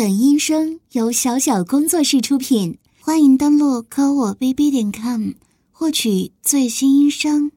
[0.00, 5.32] 本音声由小小工作室出品，欢迎登录科我 bb 点 com
[5.70, 7.52] 获取最新音声。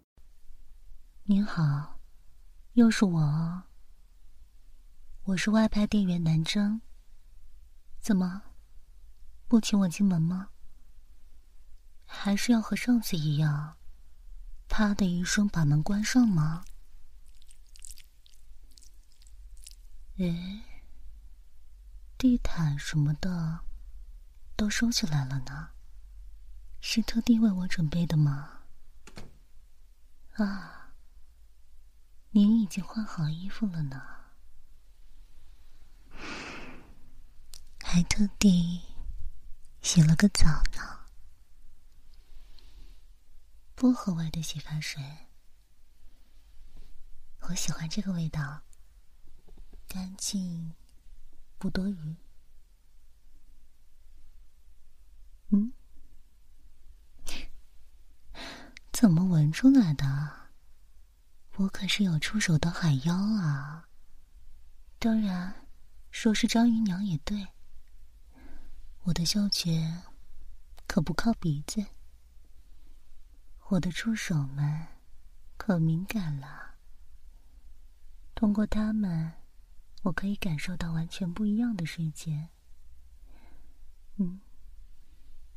[1.23, 2.01] 您好，
[2.73, 3.63] 又是我，
[5.23, 6.81] 我是外派店员南征。
[8.01, 8.42] 怎么，
[9.47, 10.49] 不请我进门吗？
[12.05, 13.78] 还是要和上次一样，
[14.67, 16.66] 啪的一声把门关上吗？
[20.17, 20.59] 诶。
[22.23, 23.66] 地毯什么的
[24.55, 25.72] 都收起来了呢，
[26.80, 28.62] 是特地为我准备的吗？
[30.36, 30.94] 啊，
[32.30, 34.02] 您已经换好衣服了呢，
[37.84, 38.82] 还特地
[39.82, 40.46] 洗了个澡
[40.77, 41.02] 呢，
[43.76, 45.27] 薄荷味的洗发水，
[47.41, 48.62] 我喜欢这个味道，
[49.90, 50.74] 干净。
[51.63, 52.16] 不多余。
[55.48, 55.71] 嗯？
[58.91, 60.49] 怎么闻出来的？
[61.55, 63.88] 我可是有出手的海妖啊！
[64.99, 65.65] 当然，
[66.11, 67.47] 说是章鱼娘也对。
[69.03, 70.01] 我的嗅觉
[70.85, 71.81] 可不靠鼻子，
[73.69, 74.85] 我的触手们
[75.55, 76.75] 可敏感了。
[78.35, 79.31] 通过他们。
[80.03, 82.49] 我可以感受到完全不一样的世界，
[84.17, 84.41] 嗯，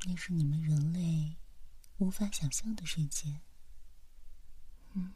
[0.05, 1.35] 那是你们人类
[1.97, 3.41] 无法想象的世界，
[4.93, 5.13] 嗯，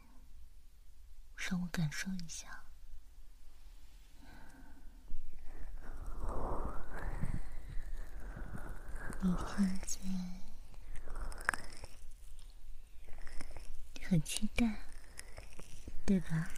[1.38, 2.64] 让我感受一下。
[9.24, 10.00] 你现在
[14.10, 14.82] 很期待，
[16.06, 16.50] 对吧？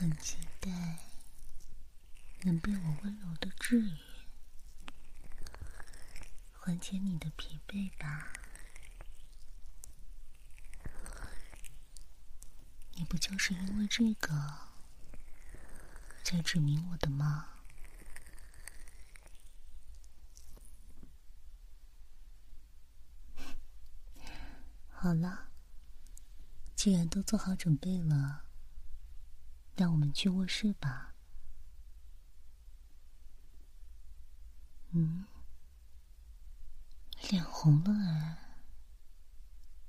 [0.00, 0.70] 很期待
[2.44, 3.98] 能被我温柔的治愈，
[6.54, 8.32] 缓解你的疲惫吧？
[12.94, 14.70] 你不就是因为这个
[16.22, 17.48] 在指明我的吗？
[24.88, 25.50] 好了，
[26.74, 28.44] 既然都做好准备了。
[29.80, 31.14] 让我们去卧室吧。
[34.90, 35.24] 嗯，
[37.30, 38.36] 脸红了哎，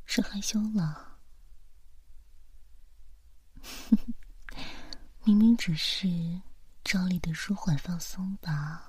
[0.05, 1.17] 是害羞了？
[5.25, 6.07] 明明只是
[6.85, 8.87] 照例的舒缓放松吧？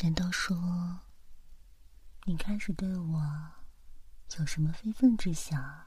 [0.00, 1.00] 难道说
[2.24, 3.52] 你开始对我
[4.38, 5.86] 有什么非分之想？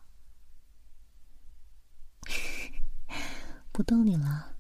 [3.78, 4.56] 不逗你了，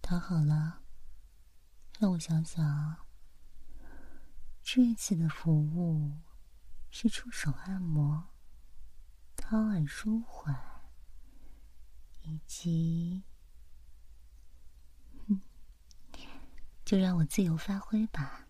[0.00, 0.80] 躺好了。
[1.98, 3.06] 让我想想，
[4.62, 6.16] 这次的服务
[6.88, 8.30] 是触手按摩、
[9.36, 10.58] 掏耳舒缓，
[12.22, 13.22] 以及……
[16.86, 18.48] 就让我自由发挥吧。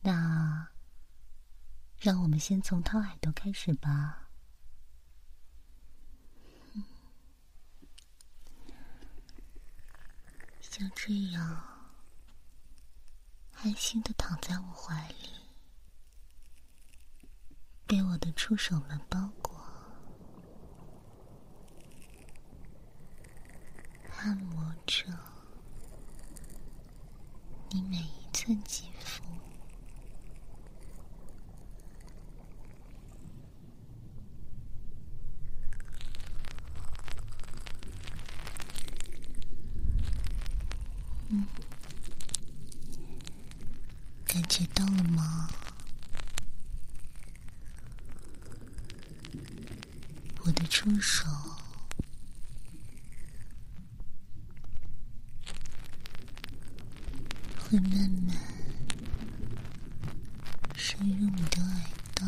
[0.00, 0.66] 那，
[1.98, 4.29] 让我们先从掏耳朵开始吧。
[10.80, 11.62] 就这样，
[13.56, 15.28] 安心的躺在我怀里，
[17.86, 19.60] 被我的触手们包裹，
[24.20, 25.04] 按摩着
[27.68, 29.22] 你每一寸肌肤。
[41.32, 41.46] 嗯，
[44.24, 45.48] 感觉到了吗？
[50.44, 51.28] 我的触手
[57.60, 58.36] 会慢慢
[60.74, 61.80] 深入你的耳
[62.16, 62.26] 道，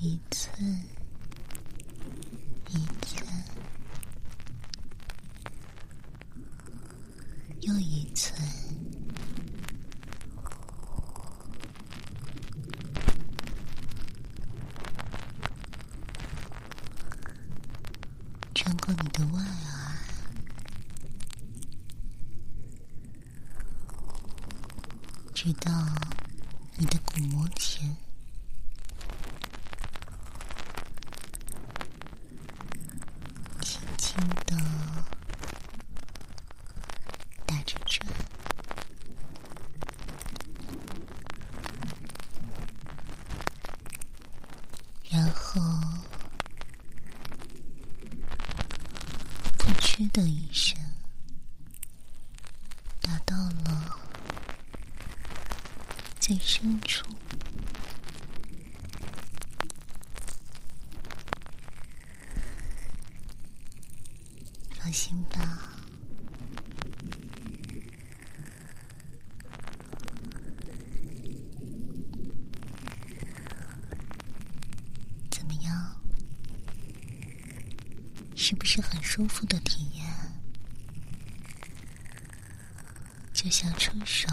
[0.00, 0.84] 一寸。
[25.34, 25.70] 直到
[26.76, 27.96] 你的鼓膜前，
[33.96, 34.56] 轻的
[37.46, 38.04] 打着转，
[45.10, 45.60] 然后
[49.56, 50.76] 不缺的一声
[53.00, 53.98] 打到了
[56.20, 57.06] 最深处。
[64.78, 65.38] 放心吧，
[75.30, 76.00] 怎么样？
[78.48, 80.06] 是不是很舒服的体验？
[83.34, 84.26] 就像触手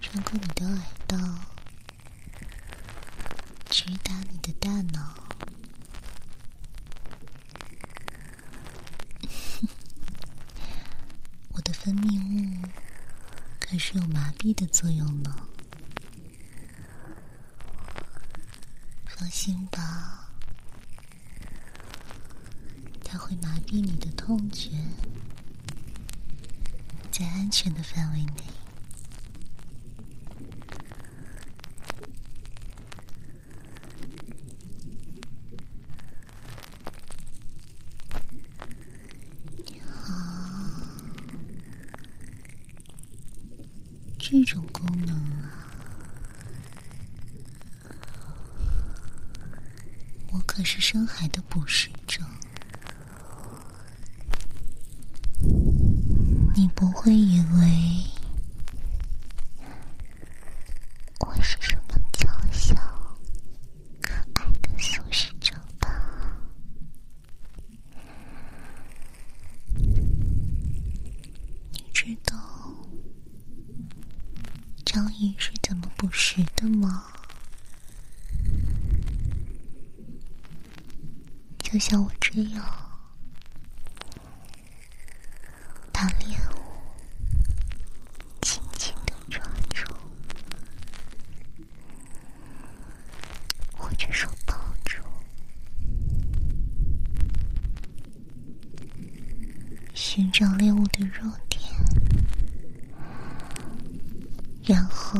[0.00, 0.78] 穿过你的耳
[1.08, 1.18] 道，
[3.68, 5.12] 直达你的大脑。
[11.72, 12.68] 分泌物
[13.58, 15.36] 可是有麻痹的作用呢，
[19.04, 20.30] 放心吧，
[23.66, 24.70] 避你的痛觉，
[27.10, 28.32] 在安全的范围内。
[44.18, 45.68] 这种功能啊，
[50.30, 52.22] 我可是深海的捕食者，
[56.56, 58.06] 你不会以为
[61.24, 62.74] 我是什么娇小
[64.00, 65.88] 可爱的素食者吧？
[69.76, 69.94] 你
[71.92, 72.36] 知道？
[74.84, 77.04] 章鱼是怎么捕食的吗？
[81.58, 82.64] 就像我这样，
[85.92, 86.54] 把猎物
[88.42, 89.86] 轻轻的抓住，
[93.74, 94.54] 或者说抱
[94.84, 95.02] 住，
[99.94, 101.62] 寻找猎物的弱点。
[104.64, 105.18] 然后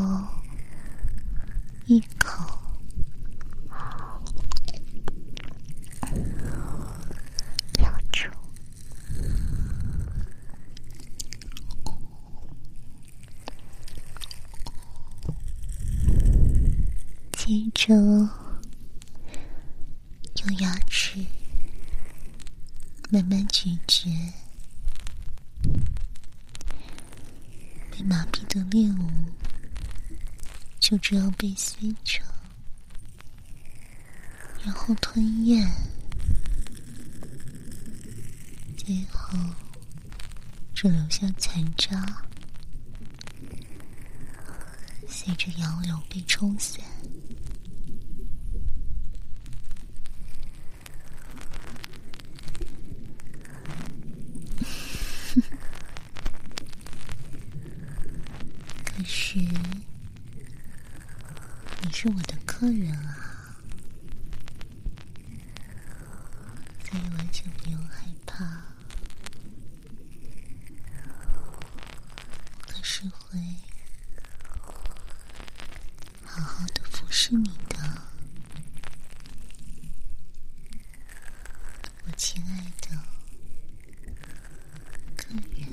[1.86, 2.44] 一口
[7.80, 8.30] 咬住，
[17.32, 17.92] 接着
[20.36, 21.26] 用牙齿
[23.10, 24.08] 慢慢咀嚼
[27.90, 29.10] 被麻痹的猎物。
[30.92, 32.22] 就这样被吸成，
[34.62, 35.66] 然后吞咽，
[38.76, 39.38] 最后
[40.74, 42.22] 只留下残渣，
[45.08, 46.84] 随着洋流被冲散。
[58.84, 59.38] 可是。
[62.02, 63.54] 是我的客人啊，
[66.84, 68.44] 所以完全不用害怕，
[72.66, 73.38] 可是会
[76.24, 78.02] 好好的服侍你的，
[82.04, 82.96] 我亲爱的
[85.14, 85.70] 客人。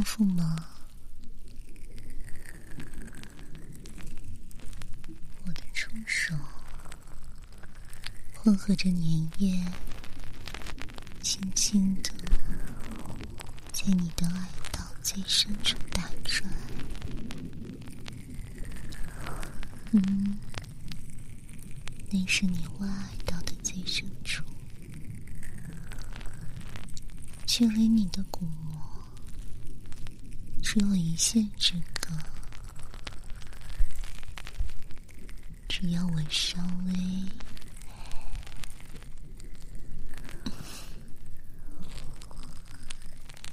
[0.00, 0.56] 舒服吗？
[5.44, 6.34] 我的触手
[8.32, 9.62] 混合着粘液，
[11.20, 12.10] 轻轻的
[13.74, 16.50] 在你的爱道最深处打转。
[19.90, 20.38] 嗯，
[22.10, 24.42] 那是你外耳道的最深处，
[27.44, 28.48] 距离你的骨。
[30.72, 32.16] 只有一线之隔，
[35.68, 36.92] 只要我稍微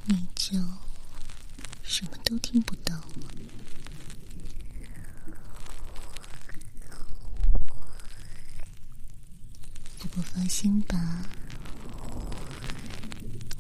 [0.06, 0.60] 你就
[1.82, 2.96] 什么都听不到。
[9.98, 11.26] 不过放心吧，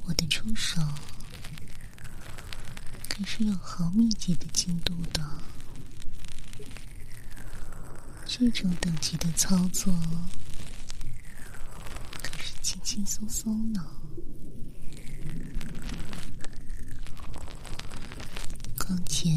[0.03, 0.79] 我的出手
[3.17, 5.27] 可是有毫米级的精度的。
[8.27, 9.91] 这种等级的操作
[12.21, 13.83] 可是轻轻松松呢。
[18.77, 19.29] 况且，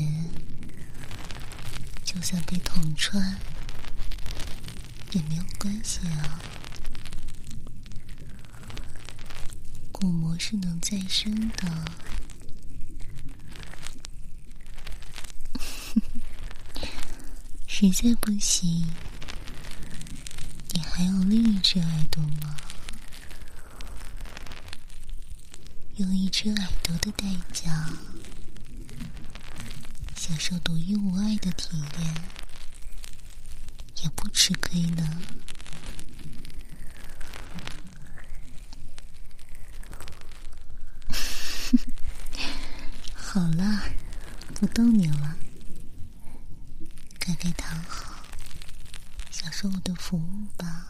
[2.04, 3.38] 就算被捅穿
[5.12, 6.38] 也没有关系啊。
[9.90, 11.84] 骨膜是能再生的，
[17.80, 18.86] 实在不行，
[20.72, 22.54] 你还有另一只耳朵吗？
[25.96, 27.88] 用一只耳朵的代价，
[30.14, 32.14] 享受独一无二的体验，
[34.02, 35.22] 也不吃亏呢。
[43.16, 43.84] 好了，
[44.54, 45.36] 不逗你了，
[47.18, 48.24] 该该躺好，
[49.30, 50.86] 享受我的服务吧。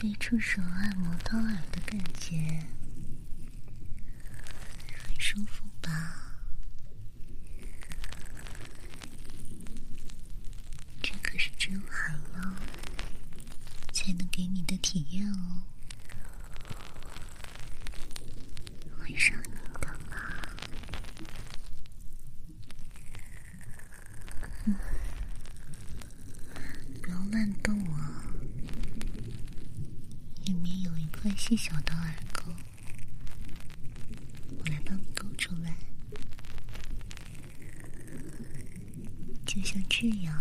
[0.00, 2.64] 被触手按摩到耳的感觉。
[5.18, 5.90] 舒服吧？
[11.02, 12.42] 这可是只有海妖
[13.92, 15.62] 才能给你的体验哦，
[18.98, 19.94] 会上瘾的吧？
[24.64, 24.74] 嗯，
[27.02, 28.24] 不要乱动啊！
[30.46, 32.50] 里面有一块细小的耳沟。
[35.36, 35.76] 出来，
[39.46, 40.34] 就像这样，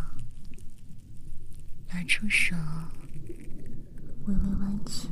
[1.90, 2.56] 拿出手，
[4.26, 5.08] 微微弯曲，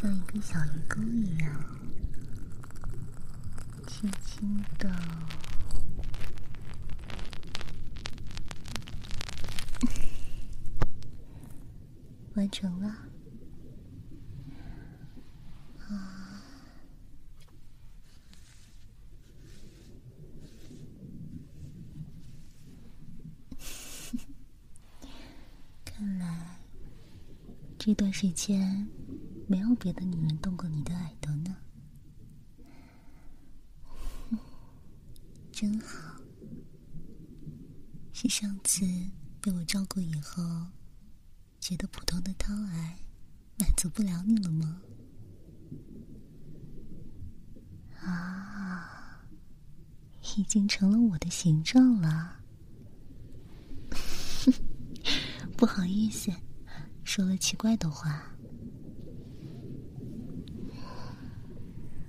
[0.00, 1.64] 像一个小鱼钩一样，
[3.86, 4.90] 轻轻的，
[12.50, 12.96] 成了
[25.84, 26.58] 看来。
[27.78, 28.86] 这段时间
[29.48, 31.56] 没有别的女人动过你的爱豆呢，
[35.50, 36.20] 真好。
[38.12, 38.84] 是上次
[39.40, 40.42] 被我照顾以后，
[41.58, 42.68] 觉得普通的掏耳
[43.58, 44.82] 满足不了你了吗？
[48.02, 49.24] 啊，
[50.36, 50.68] 已经
[51.42, 52.36] 形状了。
[55.56, 56.30] 不好意思。
[57.02, 58.22] 说了奇怪的话，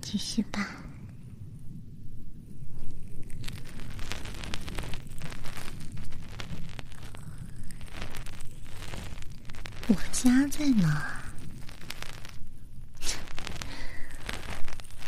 [0.01, 0.67] 继续吧。
[9.87, 11.21] 我家在哪？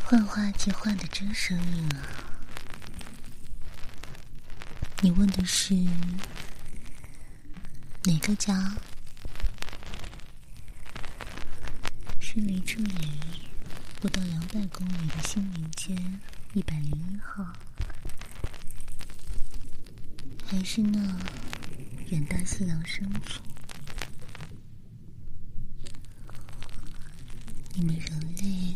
[0.06, 2.23] 幻化机换的真生硬啊！
[5.04, 5.76] 你问的是
[8.06, 8.74] 哪个家？
[12.22, 13.20] 是离这里
[14.00, 15.94] 不到两百公里的新民街
[16.54, 17.46] 一百零一号，
[20.48, 20.98] 还是那
[22.08, 23.42] 远大西洋深处，
[27.74, 28.74] 你们人类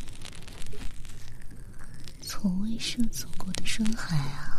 [2.20, 4.56] 从未涉足过的深海啊！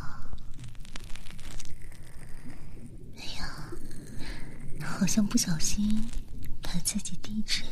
[3.20, 3.48] 哎呀，
[4.80, 6.04] 好像不小心
[6.62, 7.64] 把自己地址。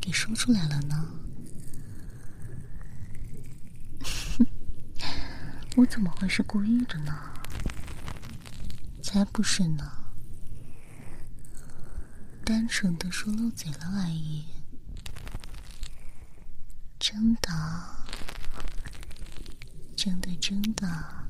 [0.00, 1.08] 给说出来了呢，
[5.76, 7.32] 我怎么会是故意的呢？
[9.02, 9.90] 才不是呢，
[12.44, 14.44] 单纯的说漏嘴了而已。
[16.98, 17.50] 真的，
[19.96, 21.24] 真的，真的。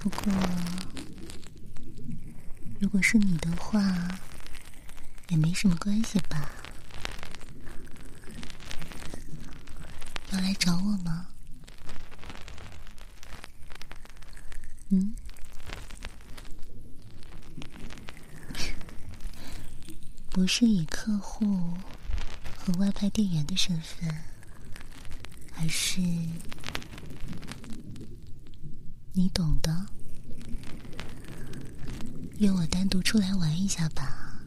[0.00, 0.32] 不过。
[2.80, 4.18] 如果是你的话，
[5.28, 6.50] 也没什么关系吧？
[10.32, 11.28] 要来找我吗？
[14.88, 15.14] 嗯？
[20.30, 21.76] 不是以客户
[22.58, 24.12] 和外派店员的身份，
[25.56, 26.00] 而是
[29.12, 29.86] 你懂的，
[32.38, 34.42] 约我单独出来玩一下吧。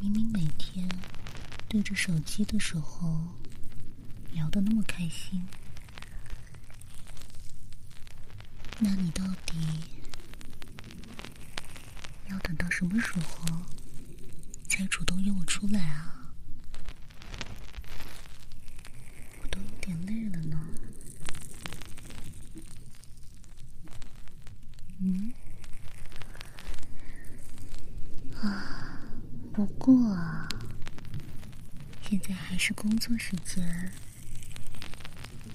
[0.00, 0.88] 明明每天
[1.68, 3.22] 对着手机的时候
[4.32, 5.46] 聊得那么开心。
[8.80, 9.56] 那你到底
[12.28, 13.44] 要等到什么时候
[14.68, 16.32] 才主动约我出来啊？
[19.42, 20.66] 我都有点累了呢。
[25.02, 25.32] 嗯？
[28.42, 29.02] 啊，
[29.52, 30.48] 不过啊，
[32.02, 33.90] 现在还是工作时间，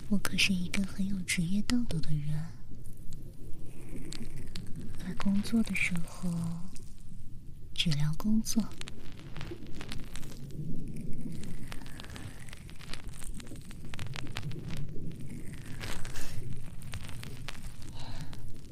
[0.09, 2.37] 我可是一个很有职业道德的人。
[5.17, 6.29] 工作的时候
[7.73, 8.61] 只聊工作。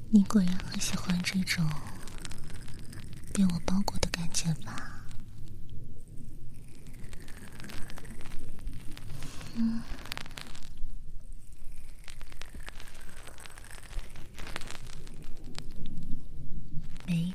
[0.10, 1.66] 你果然很喜欢这种
[3.34, 5.06] 被我包裹的感觉吧？
[9.56, 9.82] 嗯。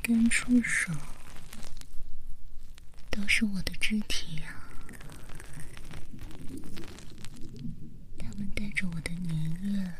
[0.09, 0.91] 伸出手，
[3.11, 4.55] 都是我的肢体呀，
[8.19, 9.29] 他们带着我的粘
[9.63, 9.93] 液，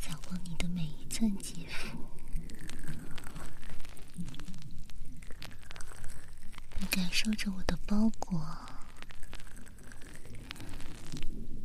[0.00, 1.98] 走过你的每一寸肌肤，
[6.77, 8.40] 你感受着我的包裹，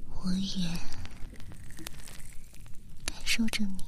[0.10, 0.68] 我也
[3.06, 3.84] 感受着你。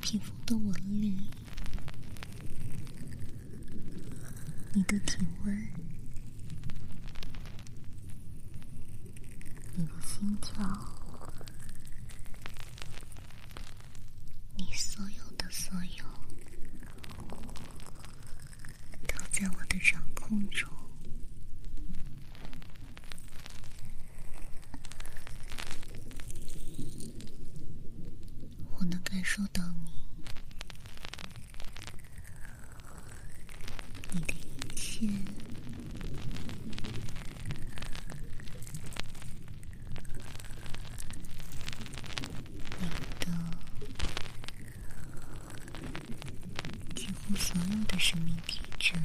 [0.00, 1.16] 皮肤的纹理，
[4.74, 5.72] 你的体温，
[9.74, 10.62] 你的心跳，
[14.56, 16.04] 你所有的所有，
[19.06, 20.68] 都在我的掌控中。
[28.72, 29.92] 我能感受到你。
[47.52, 48.98] 朋友的生命体征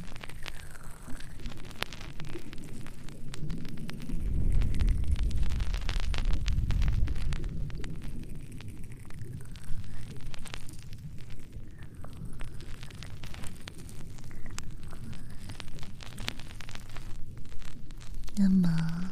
[18.36, 19.10] 那么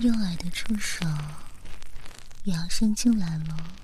[0.00, 1.06] 幼儿的触手
[2.44, 3.77] 也要伸进来了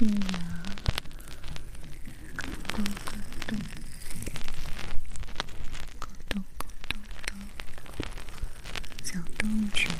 [0.00, 0.14] 这样，
[2.38, 3.12] 咕咚咕
[3.46, 3.58] 咚，
[6.00, 6.90] 咕咚咕咚
[7.26, 7.36] 咚，
[9.04, 9.90] 搅动着，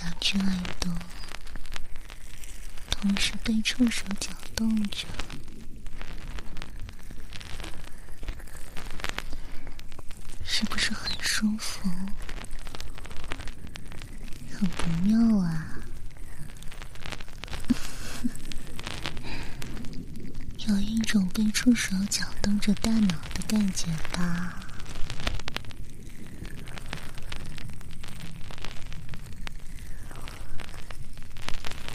[0.00, 0.48] 两只耳
[0.80, 0.92] 朵。
[2.90, 5.06] 同时对触手搅动着，
[10.44, 11.88] 是不是很舒服？
[14.58, 15.62] 很不妙啊！
[20.66, 24.60] 有一种被触手搅动着大脑的感觉吧？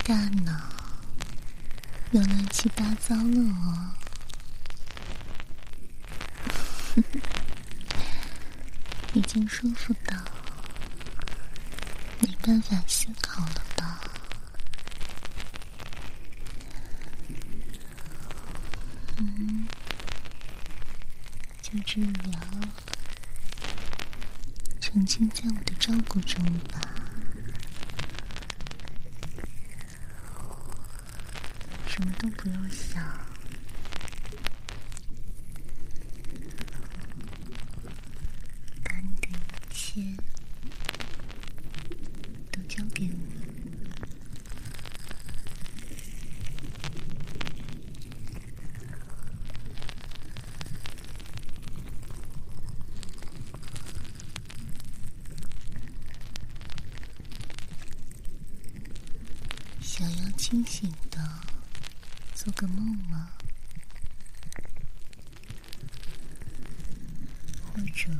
[0.05, 0.51] 大脑。
[2.11, 3.91] 又乱七八糟了哦，
[9.13, 10.17] 已经舒服到
[12.19, 14.01] 没办法思考了吧？
[19.19, 19.65] 嗯，
[21.61, 22.11] 就这样，
[25.13, 26.79] 请在我的照顾中吧，
[31.85, 33.03] 什么都不用想，
[38.85, 40.01] 把你的一切
[42.49, 43.17] 都交给我。
[59.83, 61.17] 想要清醒的
[62.35, 63.29] 做个梦吗？
[67.63, 68.11] 或者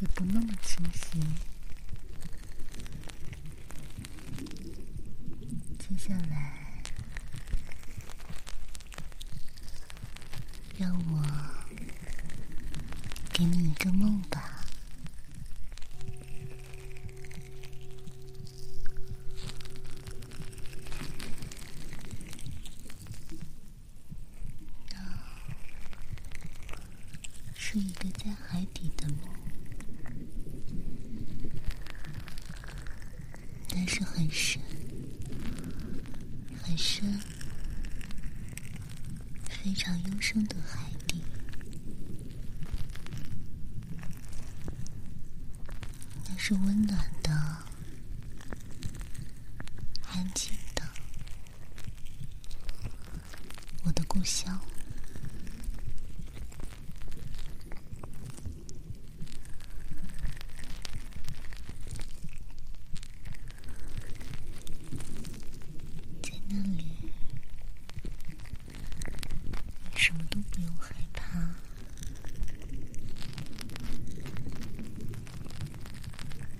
[0.00, 1.20] 也不那么清醒？
[5.78, 6.82] 接下来，
[10.78, 11.22] 让我
[13.30, 14.48] 给你一个梦吧。
[27.54, 29.34] 是一个在海底的梦，
[33.66, 34.60] 但是很深，
[36.62, 37.18] 很深，
[39.48, 41.22] 非常幽深的海底。
[46.28, 47.32] 那是温暖的，
[50.08, 50.86] 安静的，
[53.84, 54.60] 我的故乡。
[66.22, 66.84] 在那里，
[69.90, 71.40] 你什么都不用害怕，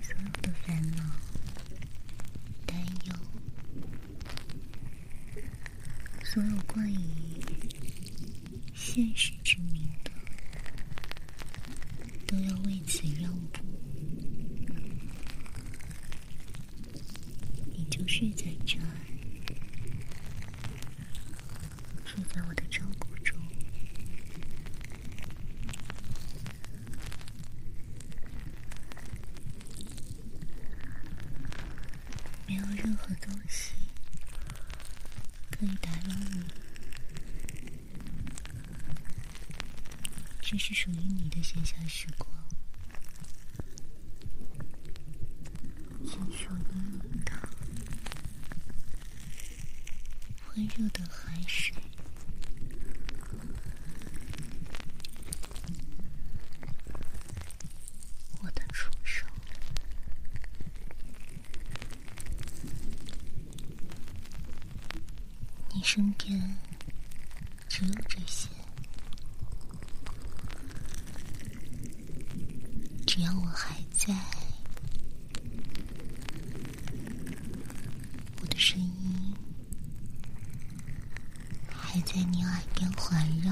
[0.01, 1.03] 所有的烦恼、
[2.65, 2.75] 担
[3.05, 3.13] 忧，
[6.23, 6.97] 所有关于
[8.73, 10.11] 现实之名的，
[12.25, 13.61] 都要为此让步。
[17.75, 18.87] 你就睡在这儿，
[22.05, 23.37] 睡在我的照顾中，
[32.47, 33.73] 没有任何东西
[35.51, 36.43] 可以打扰你，
[40.53, 42.31] 这是属于你的闲暇时光。
[46.05, 46.75] 是属于
[47.11, 47.31] 你的
[50.49, 51.75] 温热的海水，
[58.43, 59.25] 我的触手，
[65.73, 66.55] 你身边
[67.67, 68.47] 只有这些，
[73.07, 74.13] 只要我还在。
[78.41, 79.33] 我的声音
[81.71, 83.51] 还在你耳边环绕，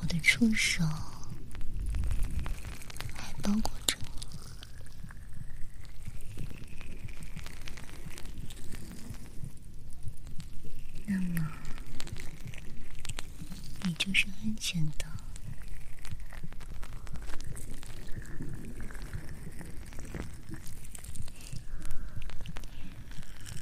[0.00, 0.84] 我的触手
[3.16, 4.04] 还包裹着你。
[11.06, 11.50] 那么，
[13.84, 15.04] 你就是安全的。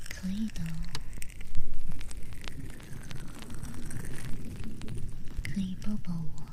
[0.08, 0.62] 可以的，
[5.42, 6.46] 可以抱抱我，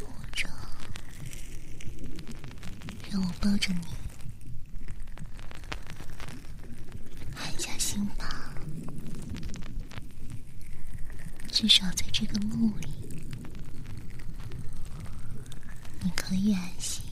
[0.00, 0.48] 或者
[3.12, 3.86] 让我抱着你，
[7.36, 8.32] 安下心吧。
[11.68, 12.86] 至少在这个墓里，
[16.00, 17.04] 你可以安心。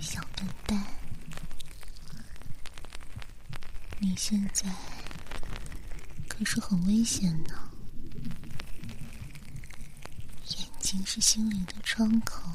[0.00, 0.84] 小笨蛋，
[4.00, 4.70] 你现在
[6.28, 7.70] 可是很危险呢。
[10.48, 12.50] 眼睛是心灵的窗口，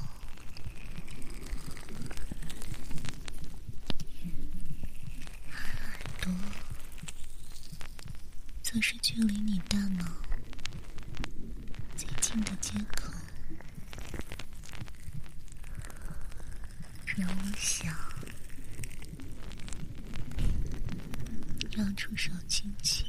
[5.52, 5.62] 耳
[6.20, 6.34] 朵
[8.66, 10.04] 可是距离你大脑
[11.96, 13.14] 最近的接口，
[17.16, 17.96] 让我想，
[21.74, 23.06] 让出手轻轻，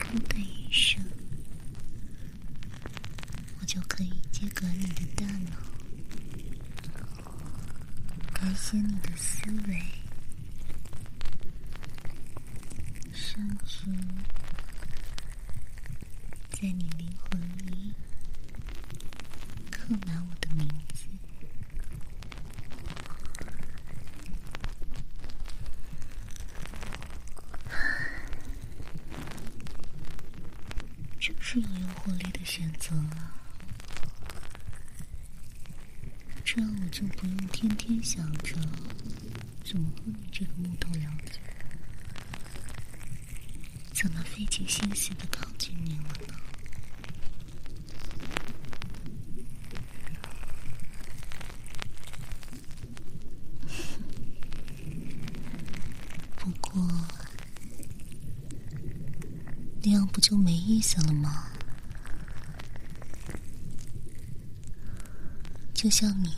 [0.00, 1.04] 呼的一声，
[3.60, 5.56] 我就可以接管你的大脑，
[8.32, 9.82] 改写你的思维。
[13.12, 13.86] 甚至
[16.50, 17.92] 在你灵魂里
[19.86, 21.04] 刻满我的名字，
[31.20, 33.34] 真是有诱惑力的选择啊！
[36.42, 38.56] 这样我就不用天天想着
[39.62, 41.42] 怎么和你这个木头聊天。
[43.92, 46.34] 怎么费尽心思的靠近你了呢？
[56.36, 56.86] 不过
[59.82, 60.20] 那样不
[60.94, 61.48] 就没意思了吗？
[65.74, 66.32] 就像你，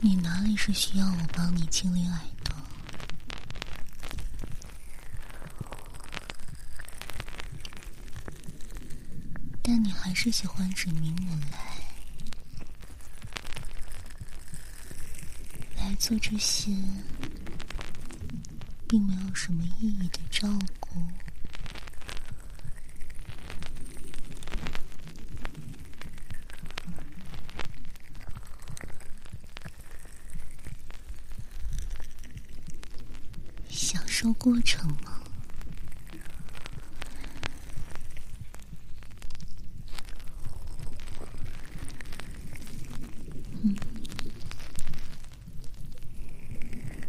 [0.00, 2.54] 你哪里是需要我帮你清理耳朵？
[9.62, 11.84] 但你还是喜欢指明我来，
[15.76, 16.74] 来做这些
[18.88, 20.77] 并没有什么意义的照顾。
[20.94, 21.08] 嗯
[34.06, 35.20] 受过程吗？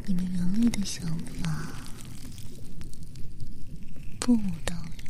[0.06, 1.08] 你们人类的想
[1.42, 1.50] 法
[4.20, 5.04] 不无道理。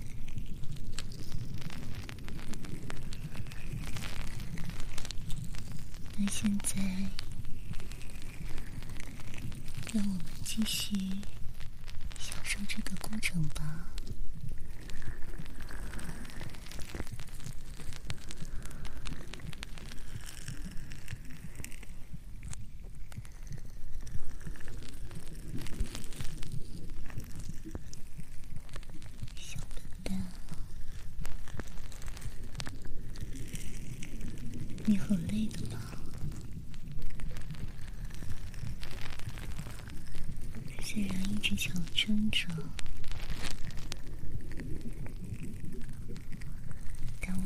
[6.22, 6.76] 那现在，
[9.94, 10.94] 让我们继续
[12.20, 13.86] 享受这个过程吧。
[34.86, 35.80] 你很累的吧？
[40.82, 42.48] 虽然一直强撑着，
[47.22, 47.40] 但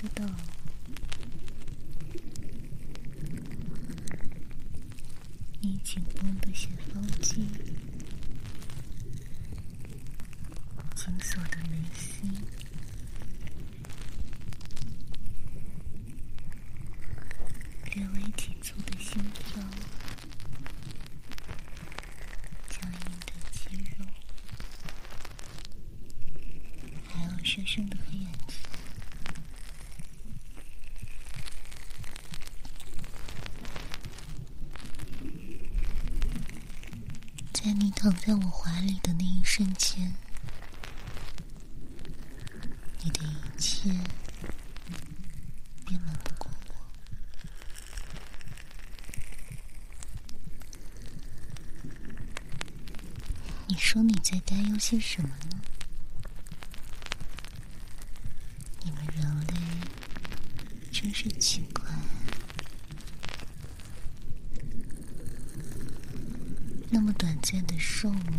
[0.00, 0.34] 我感觉得到，
[5.60, 7.44] 你紧绷的斜方肌，
[10.94, 12.30] 紧锁的眉心。
[17.94, 19.60] 略微急促的心跳，
[22.68, 23.60] 僵硬的肌
[23.98, 24.06] 肉，
[27.08, 28.56] 还有深深的黑眼圈，
[37.52, 40.14] 在你躺在我怀里的那一瞬间，
[43.02, 43.90] 你的一切。
[53.76, 55.60] 说你在担忧些什么呢？
[58.82, 59.54] 你们人类
[60.92, 61.84] 真是奇怪，
[66.90, 68.38] 那么短暂的寿命，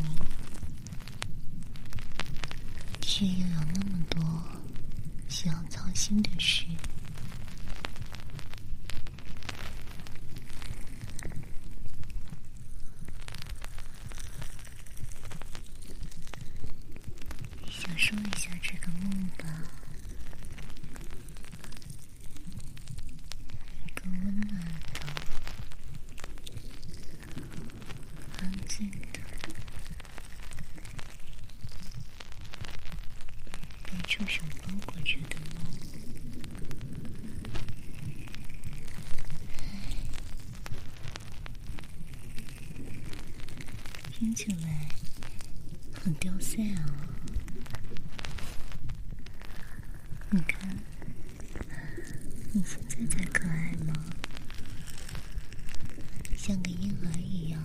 [3.01, 4.21] 却又有那么多
[5.27, 6.65] 需要操心的事。
[18.01, 19.45] 说一下这个梦吧，
[23.85, 24.59] 一个温暖
[24.93, 24.99] 的、
[28.39, 29.19] 安静的、
[33.83, 35.63] 被触手包裹着的梦。
[44.11, 44.89] 听起来
[45.93, 46.85] 很刁塞啊！
[50.31, 50.77] 你看，
[52.51, 53.93] 你现在才可爱吗？
[56.37, 57.59] 像个婴儿一样，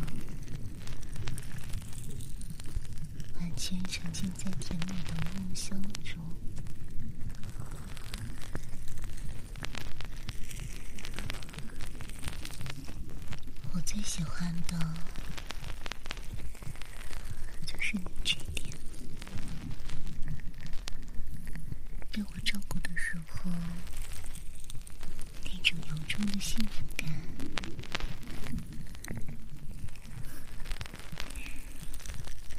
[3.38, 6.22] 完全沉浸在甜美的梦乡中。
[13.72, 14.94] 我最喜欢的
[17.64, 18.76] 就是你这点，
[22.12, 23.50] 被我照顾的时候
[25.44, 27.08] 那种由衷的幸福感。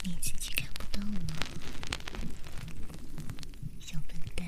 [0.01, 1.19] 你自己看不到吗，
[3.79, 4.45] 小笨蛋？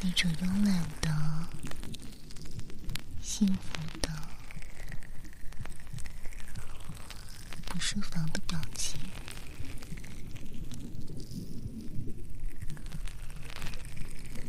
[0.00, 1.14] 那这慵懒的、
[3.20, 4.08] 幸福的、
[7.66, 8.98] 不设防的表情，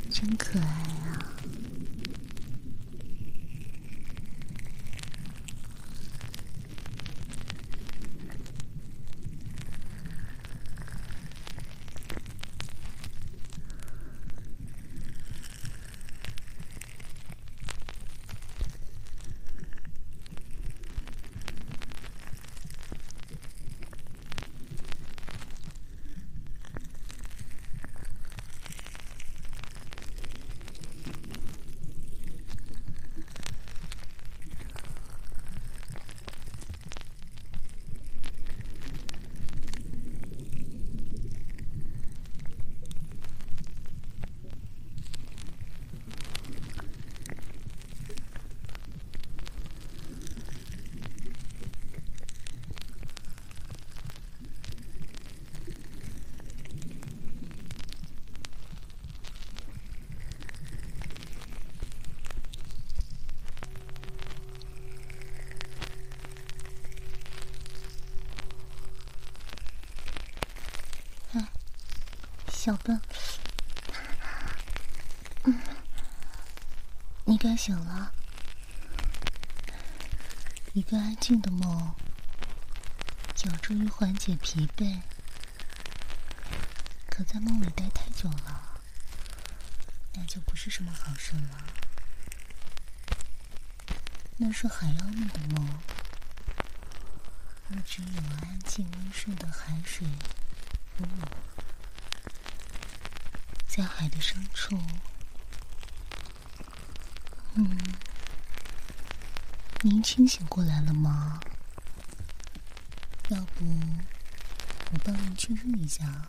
[0.09, 0.65] 真可爱
[71.33, 71.51] 啊！
[72.67, 73.01] 小笨，
[75.45, 75.57] 嗯，
[77.23, 78.11] 你该醒了。
[80.73, 81.95] 一个安静的梦，
[83.45, 84.99] 有助于缓解疲惫。
[87.09, 88.61] 可在梦里待太久了，
[90.15, 91.63] 那就不是什么好事了。
[94.35, 95.79] 那是海妖们的梦，
[97.69, 100.05] 而只有安静温顺的海水
[100.97, 101.27] 和我。
[103.77, 104.75] 在海的深处，
[107.53, 107.77] 嗯，
[109.81, 111.39] 您清醒过来了吗？
[113.29, 113.63] 要不
[114.91, 116.27] 我帮您确认一下，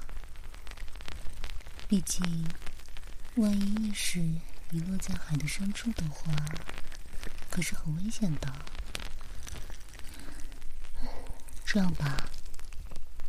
[1.88, 2.46] 毕竟
[3.36, 6.30] 万一意识遗落在海的深处的话，
[7.48, 8.52] 可是很危险的。
[11.64, 12.28] 这样吧，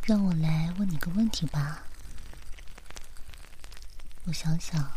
[0.02, 1.84] 让我来问你个问题吧。
[4.24, 4.88] 我想想，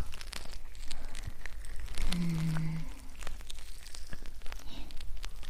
[2.12, 2.78] 嗯，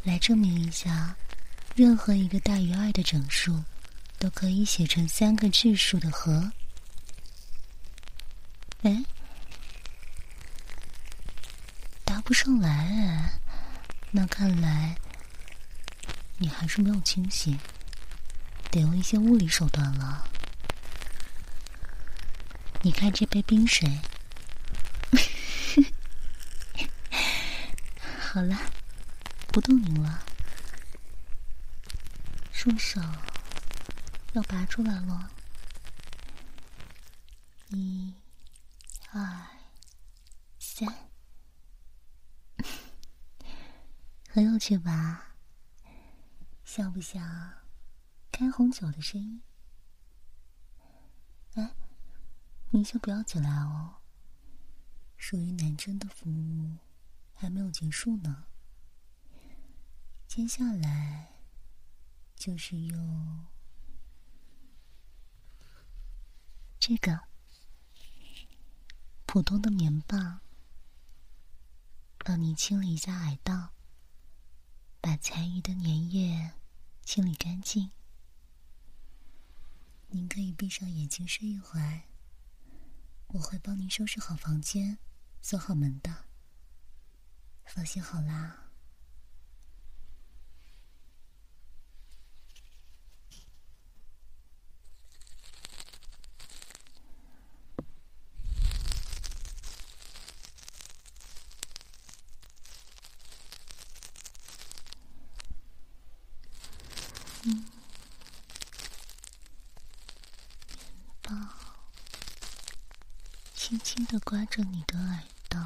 [0.04, 1.16] 来证明一下，
[1.76, 3.62] 任何一个大于二的整数
[4.20, 6.52] 都可以写成三个质数的和。
[8.84, 9.04] 哎，
[12.06, 13.34] 答不上来，
[14.12, 14.96] 那看来
[16.38, 17.60] 你还是没有清醒，
[18.72, 20.30] 得用一些物理手段了。
[22.86, 23.88] 你看这杯冰水，
[28.20, 28.58] 好了，
[29.48, 30.22] 不动你了，
[32.52, 33.00] 双手
[34.34, 35.32] 要拔出来了，
[37.70, 38.14] 一、
[39.14, 39.48] 二、
[40.60, 41.10] 三，
[44.28, 45.36] 很有趣吧？
[46.66, 47.54] 像不像
[48.30, 49.42] 开红酒的声音？
[51.56, 51.74] 哎。
[52.76, 53.98] 您先不要起来哦，
[55.16, 56.80] 属于男生的服务
[57.36, 58.46] 还没有结束呢。
[60.28, 61.36] 接下来
[62.36, 63.46] 就是用
[66.80, 67.28] 这个
[69.28, 70.42] 普通的棉棒
[72.26, 73.70] 帮你清理一下海道，
[75.00, 76.54] 把残余的粘液
[77.06, 77.92] 清理干净。
[80.08, 82.02] 您可以闭上眼睛睡一会儿。
[83.34, 85.00] 我会帮您收拾好房间，
[85.42, 86.26] 锁好门的。
[87.66, 88.60] 放心好啦，
[113.56, 115.60] 轻轻的刮着你的耳道，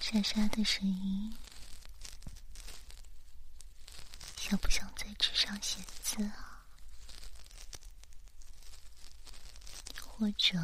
[0.00, 1.36] 沙沙的声音，
[4.36, 6.64] 想不想在纸上写字啊？
[10.00, 10.56] 或者，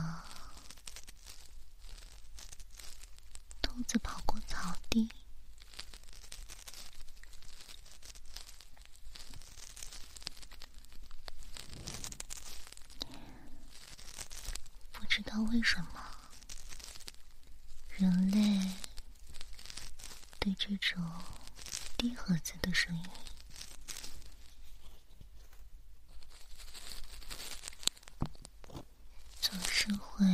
[3.61, 5.11] 兔子跑过草地？
[14.93, 16.01] 不知道为什么，
[17.97, 18.71] 人类
[20.39, 21.03] 对这种
[21.97, 23.11] 低盒子的声音
[29.41, 30.27] 总是会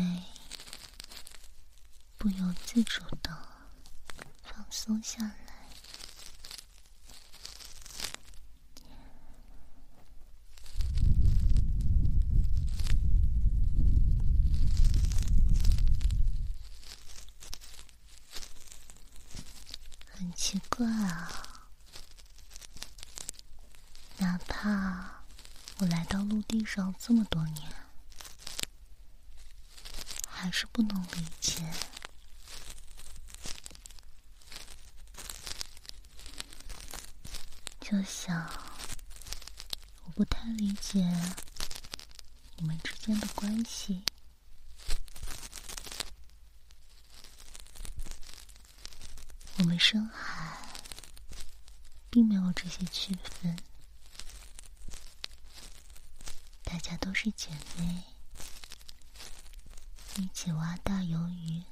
[2.17, 3.31] 不由自主的
[4.43, 5.47] 放松下来。
[20.35, 21.31] 奇怪啊！
[24.17, 25.23] 哪怕
[25.79, 27.71] 我来到陆地上这么多年，
[30.27, 31.63] 还是不能理解。
[37.81, 38.51] 就想，
[40.05, 40.99] 我不太理解
[42.57, 44.03] 你们之间的关系。
[49.59, 50.57] 我们深海
[52.09, 53.55] 并没有这些区分，
[56.65, 58.03] 大家都是姐妹，
[60.17, 61.63] 一起挖大鱿鱼。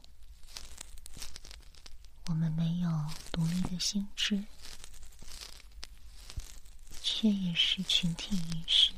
[2.27, 2.91] 我们没有
[3.33, 4.45] 独立的心智，
[7.19, 8.93] 却也是群体意识。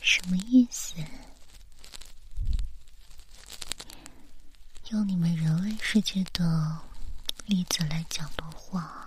[0.00, 0.94] 什么意思？
[4.88, 6.80] 用你们人类世界的
[7.44, 9.03] 例子来讲的话，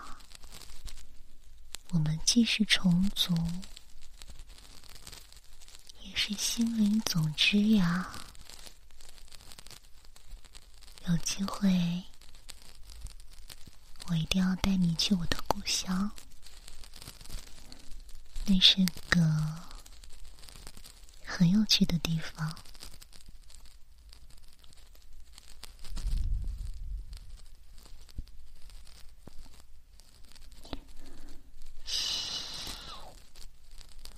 [1.91, 3.33] 我们既是虫族，
[6.03, 8.13] 也是心灵总之呀。
[11.07, 12.03] 有机会，
[14.07, 16.11] 我一定要带你去我的故乡，
[18.45, 19.67] 那是个。
[21.29, 22.57] 很有趣的地方。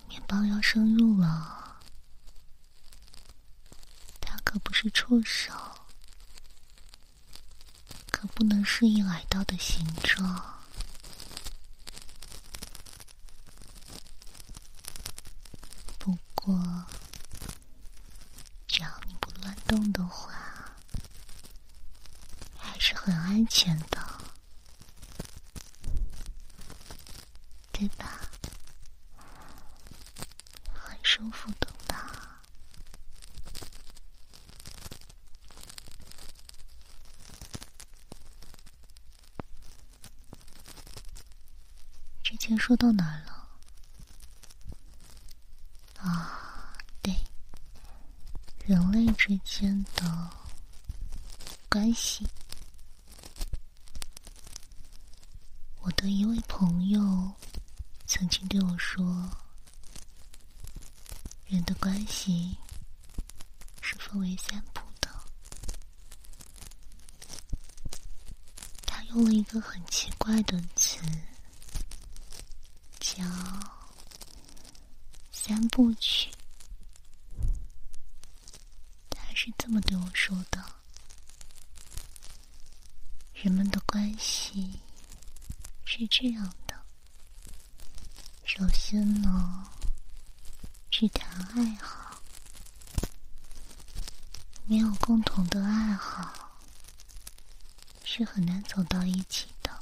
[0.08, 1.82] 面包要深入了，
[4.22, 5.52] 他可不是触手，
[8.12, 10.62] 可不能适应矮盗的形状。
[15.98, 16.56] 不过。
[19.66, 20.32] 动的话，
[22.58, 24.20] 还是很安全的，
[27.72, 28.20] 对吧？
[30.74, 32.42] 很舒服的吧？
[42.24, 43.36] 之前说到哪儿了？
[48.66, 50.30] 人类之间的
[51.68, 52.24] 关系，
[55.82, 57.32] 我的一位朋友
[58.20, 59.02] 曾经对我说
[61.48, 62.58] ：“人的关系
[63.82, 65.10] 是分为三步的。”
[68.86, 71.00] 他用了一个很奇怪的词，
[73.00, 73.24] 叫
[75.32, 76.30] “三部曲”。
[79.10, 80.62] 他是这么对我说的：
[83.34, 84.82] 人们的关系
[85.86, 86.54] 是这样。
[88.60, 89.70] 首先呢，
[90.92, 92.20] 去谈爱好，
[94.66, 96.60] 没有共同的爱好，
[98.04, 99.82] 是很难走到一起的。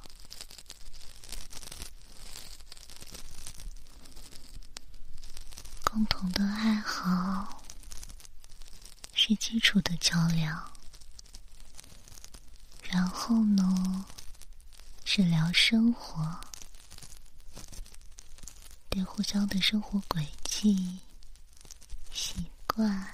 [5.86, 7.64] 共同的爱好。
[9.16, 10.72] 是基础的较量，
[12.84, 14.06] 然后呢，
[15.04, 16.40] 是聊生活，
[18.98, 20.98] 对互相的生活轨迹、
[22.12, 22.34] 习
[22.66, 23.08] 惯、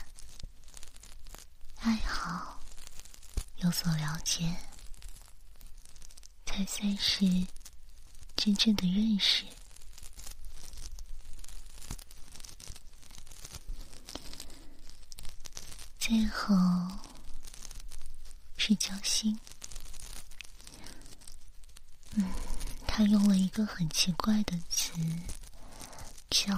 [1.76, 2.58] 爱好
[3.58, 4.56] 有所了解，
[6.46, 7.26] 才算是
[8.38, 9.44] 真正的认识。
[16.00, 16.56] 最后
[18.56, 19.38] 是交心，
[22.12, 22.24] 嗯，
[22.88, 24.94] 他用了一个很奇怪的词，
[26.34, 26.52] 叫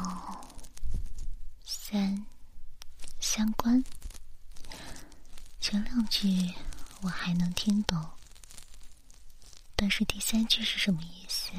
[1.68, 2.26] “三
[3.20, 3.84] 三观”。
[5.60, 6.54] 前两句
[7.02, 8.02] 我还能听懂，
[9.76, 11.52] 但是第三句是什么意思？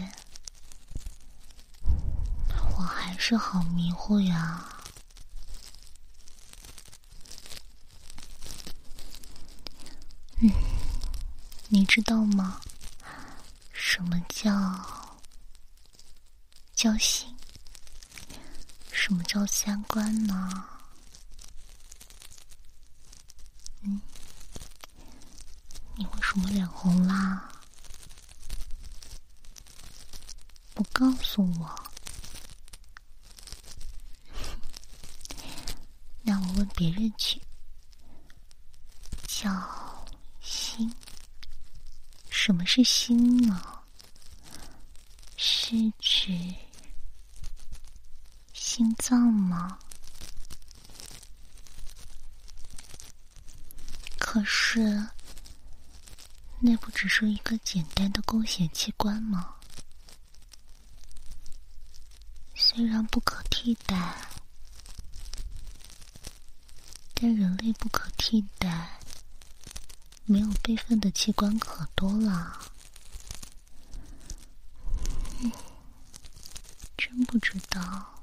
[2.79, 4.67] 我还是好迷糊呀。
[10.39, 10.51] 嗯，
[11.69, 12.63] 你知道吗？
[13.75, 14.51] 什么叫
[16.75, 17.36] 交心？
[19.07, 20.51] 什么叫三观呢？
[23.83, 24.01] 嗯，
[25.95, 27.49] 你为什么脸红啦？
[30.75, 31.85] 不告诉我，
[36.23, 37.41] 那我问别人去。
[39.29, 40.05] 叫。
[40.41, 40.93] 心，
[42.29, 43.85] 什么是心呢？
[45.37, 46.33] 是指
[48.77, 49.79] 心脏吗？
[54.19, 55.09] 可是，
[56.61, 59.55] 那不只是一个简单的供血器官吗？
[62.55, 64.29] 虽然不可替代，
[67.15, 69.01] 但人类不可替代。
[70.27, 72.61] 没有备份的器官可多了，
[76.99, 78.16] 真不知道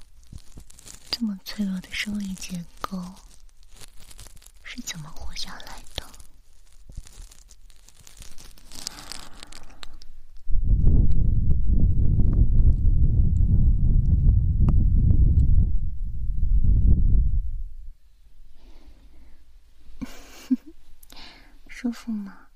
[1.16, 3.00] 这么脆弱的生理结构
[4.64, 6.02] 是怎么活下来的。
[21.68, 22.48] 舒服吗？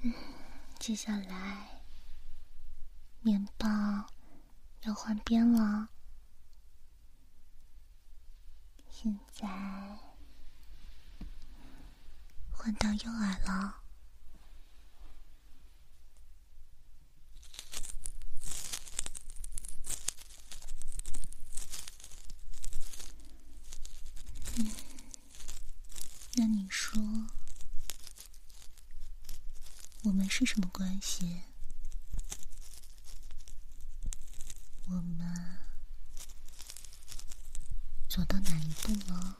[0.00, 0.12] 嗯，
[0.80, 1.84] 接下来
[3.20, 3.68] 面包
[4.82, 5.88] 要换边了，
[8.90, 9.46] 现在
[12.50, 13.78] 换到右耳了。
[26.34, 27.00] 那你说，
[30.02, 31.42] 我们是什么关系？
[34.86, 35.58] 我们
[38.08, 39.38] 走到哪一步了？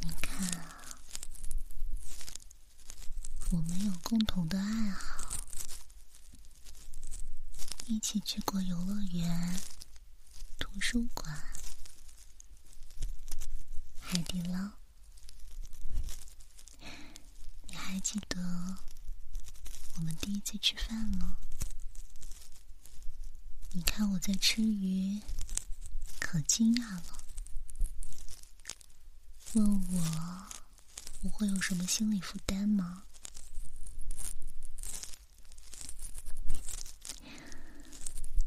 [0.00, 1.00] 你看啊，
[3.50, 5.32] 我们有共同的爱好，
[7.86, 9.60] 一起去过游乐园、
[10.58, 11.42] 图书馆。
[13.98, 14.72] 海底捞，
[17.66, 18.76] 你还记得
[19.94, 21.38] 我们第一次吃饭吗？
[23.70, 25.22] 你看我在吃鱼，
[26.20, 27.24] 可惊讶了，
[29.54, 30.46] 问我
[31.22, 33.04] 我会有什么心理负担吗？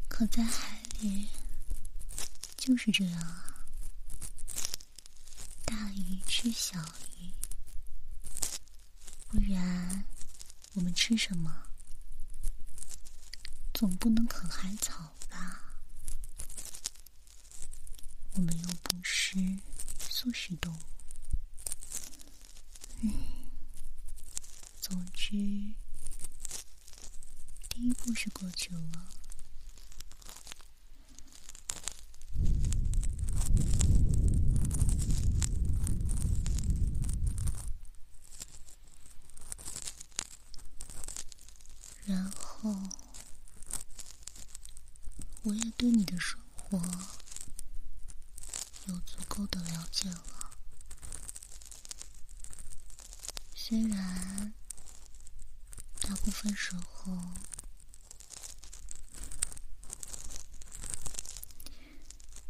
[0.06, 1.26] 可在海里
[2.58, 3.66] 就是这样啊。
[5.64, 6.78] 大鱼吃小
[7.18, 7.32] 鱼，
[9.28, 10.04] 不然
[10.74, 11.62] 我们吃什么？
[13.72, 15.62] 总不能啃海草吧？
[18.34, 19.38] 我们又不是
[20.10, 20.95] 素食动物。
[23.00, 23.12] 嗯，
[24.80, 25.30] 总之，
[27.68, 28.80] 第一步是过去了。
[45.42, 46.76] 我也对你的生活
[48.86, 50.24] 有足够的了解了，
[53.54, 54.52] 虽然
[56.00, 57.16] 大部分时候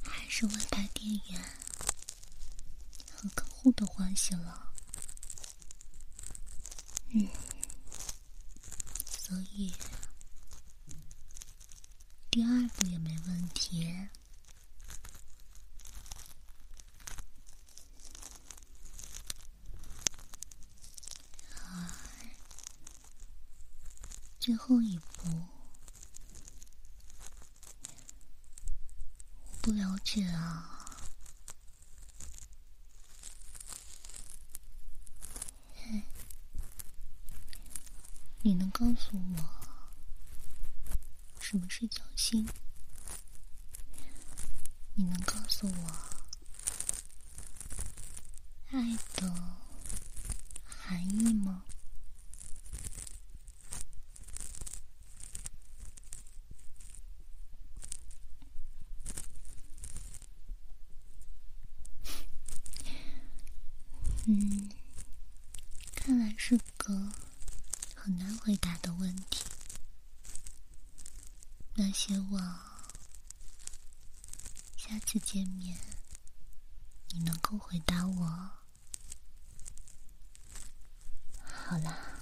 [0.03, 1.43] 还是外派店员
[3.15, 3.71] 和客户
[4.31, 4.73] 的欢喜了，
[7.11, 7.29] 嗯，
[9.09, 9.73] 所以。
[12.31, 14.09] 第二步也没问题。
[24.39, 25.29] 最后一步，
[29.43, 30.73] 我不了解啊。
[38.43, 39.45] 你能告诉我
[41.41, 42.49] 什么是侥幸？
[44.95, 45.91] 你能告诉我
[48.71, 49.31] 爱的
[50.65, 51.65] 含义吗？
[64.25, 64.71] 嗯，
[65.95, 67.13] 看来是个
[67.95, 69.45] 很难回答的问题。
[72.07, 72.41] 希望
[74.77, 75.77] 下次见面
[77.09, 78.51] 你能够回答我。
[81.43, 82.21] 好啦，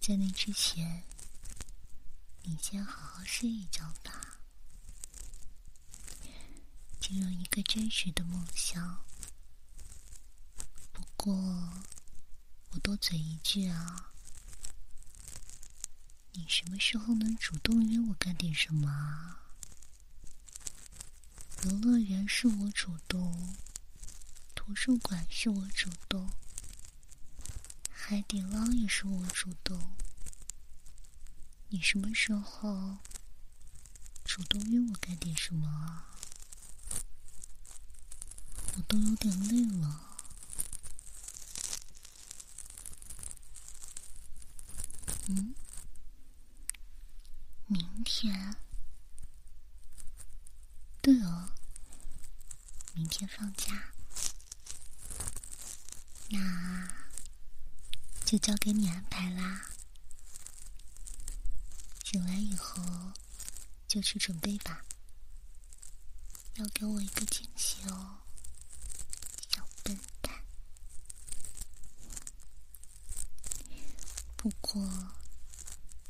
[0.00, 1.02] 在那之前，
[2.42, 4.38] 你先好好睡一觉吧，
[7.00, 9.04] 进入一个真实的梦乡。
[10.92, 11.34] 不过，
[12.70, 14.13] 我多嘴一句啊，
[16.36, 19.40] 你什么时候能主动约我干点什么啊？
[21.62, 23.56] 游乐园是我主动，
[24.54, 26.28] 图书馆是我主动，
[27.88, 29.94] 海底捞也是我主动。
[31.68, 32.98] 你什么时候
[34.24, 36.10] 主动约我干点什么啊？
[38.76, 40.00] 我都有点累了。
[45.28, 45.54] 嗯，
[47.66, 48.56] 明天，
[51.00, 51.50] 对哦，
[52.92, 53.94] 明天放假，
[56.28, 56.88] 那
[58.26, 59.70] 就交给你安排啦。
[62.04, 62.82] 醒来以后
[63.94, 64.84] 就去准备吧，
[66.56, 68.22] 要给我一个惊喜哦。
[69.48, 70.42] 小笨蛋
[74.36, 74.82] 不过，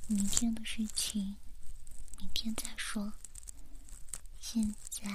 [0.06, 1.36] 明天的事情
[2.16, 3.12] 明天再说。
[4.40, 5.06] 现在，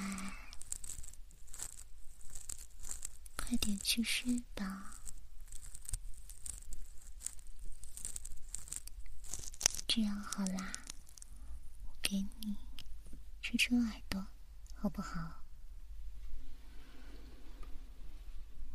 [3.35, 4.99] 快点去睡吧。
[9.87, 10.78] 这样好啦，
[12.09, 12.57] 给你
[13.39, 14.25] 吹吹耳朵，
[14.73, 15.43] 好不好？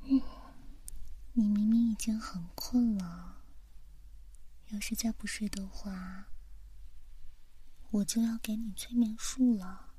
[0.03, 0.23] 嗯，
[1.33, 3.43] 你明明已经很困了。
[4.69, 6.29] 要是再不睡的话，
[7.91, 9.97] 我就要给你催眠术了。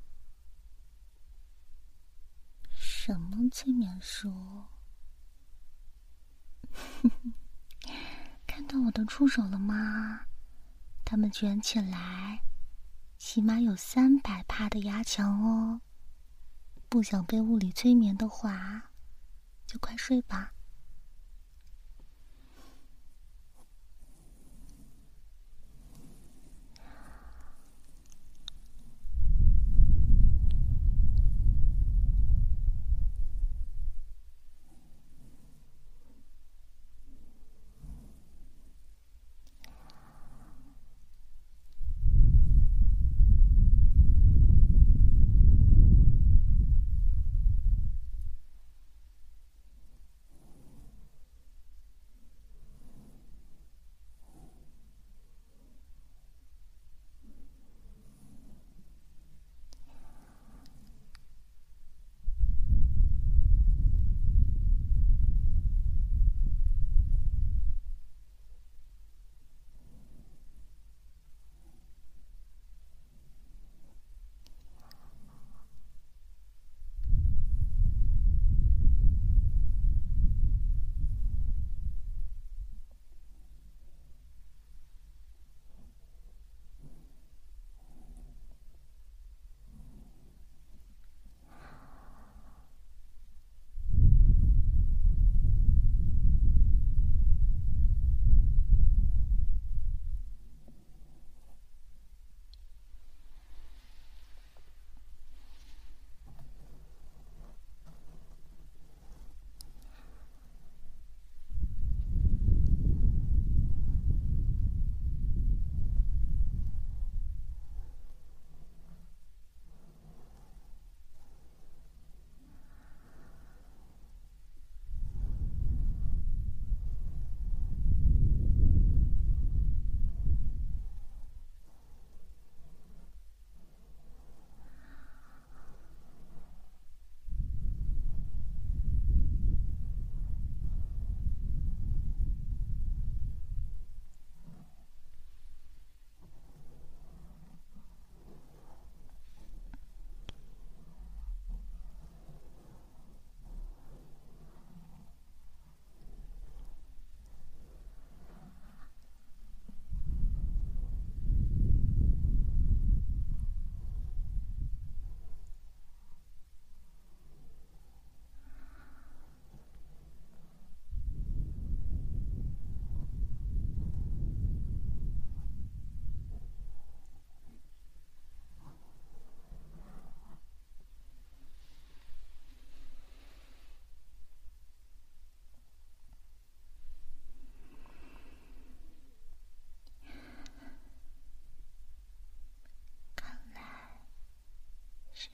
[2.70, 4.64] 什么催眠术？
[8.48, 10.28] 看到我的触手了吗？
[11.04, 12.42] 它们卷起来，
[13.18, 15.82] 起码有三百帕的压强哦。
[16.90, 18.92] 不想被物理催眠的话，
[19.66, 20.55] 就快睡吧。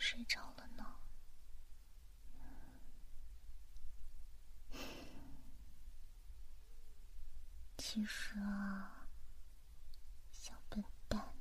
[0.02, 0.84] 睡着了呢。
[7.78, 9.08] 其实啊。
[10.32, 11.36] 小笨蛋。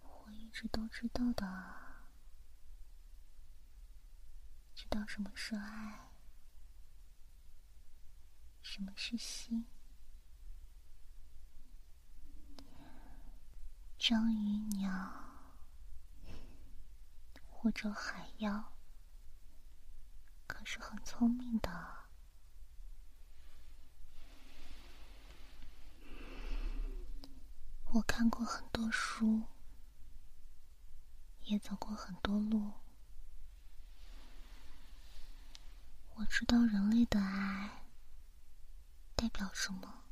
[0.00, 1.46] 我一直都知道的。
[4.74, 6.10] 知道什么是爱。
[8.62, 9.66] 什么是心？
[13.98, 15.21] 章鱼娘。
[17.62, 18.72] 或者海妖，
[20.48, 21.70] 可是很聪明的。
[27.92, 29.44] 我看过很多书，
[31.44, 32.72] 也走过很多路。
[36.16, 37.84] 我知道人类的爱
[39.14, 40.02] 代表什么。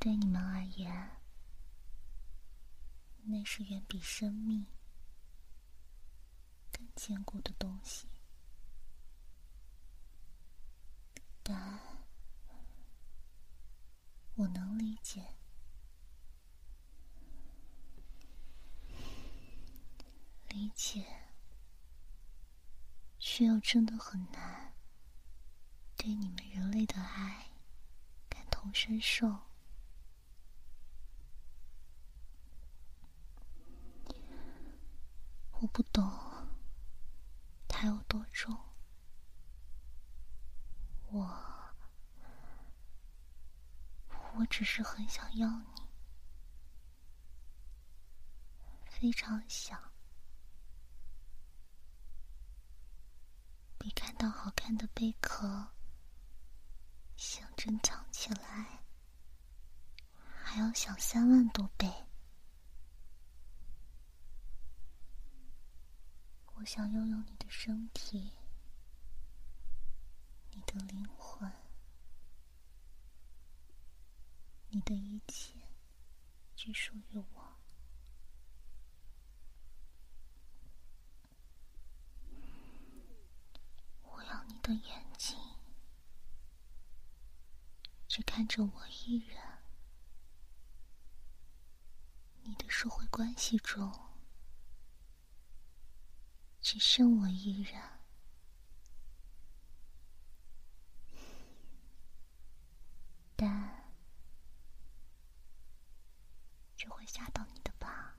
[0.00, 1.16] 对你们而言，
[3.26, 4.66] 那是远比生命
[6.70, 8.06] 更坚固的东西。
[11.42, 11.78] 但
[14.36, 15.34] 我能理解，
[20.48, 21.20] 理解。
[23.26, 24.74] 却又真的很难
[25.96, 27.50] 对你们人类的爱
[28.28, 29.40] 感同身受。
[35.64, 36.04] 我不懂
[37.66, 38.54] 它有多重，
[41.06, 41.26] 我
[44.34, 45.88] 我只是很想要你，
[48.84, 49.80] 非常想。
[53.78, 55.72] 比看到好看的贝壳
[57.16, 58.82] 想珍藏起来
[60.42, 61.90] 还要想三万多倍。
[66.54, 68.32] 我想拥有你的身体，
[70.50, 71.52] 你的灵魂，
[74.68, 75.54] 你的一切，
[76.56, 77.58] 只属于我。
[84.02, 85.36] 我要你的眼睛
[88.08, 89.38] 只看着我一人，
[92.42, 93.92] 你的社会关系中
[96.64, 97.78] 只剩我一人，
[103.36, 103.84] 但
[106.74, 108.16] 这会吓到你的吧？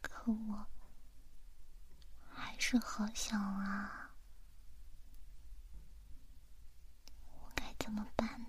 [0.00, 0.66] 可我
[2.32, 4.10] 还是好想啊，
[7.26, 8.40] 我该怎么办？